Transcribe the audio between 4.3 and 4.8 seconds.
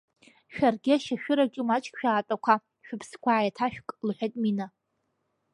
Мина.